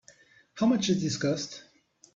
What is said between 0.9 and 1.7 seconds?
this cost?